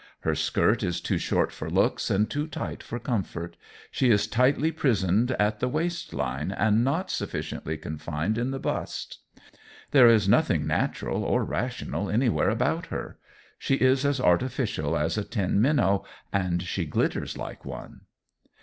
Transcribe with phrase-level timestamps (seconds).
[0.21, 3.55] Her skirt is too short for looks and too tight for comfort;
[3.91, 9.19] she is tightly prisoned at the waistline and not sufficiently confined in the bust.
[9.91, 13.19] There is nothing natural or rational anywhere about her.
[13.59, 18.01] She is as artificial as a tin minnow and she glitters like one.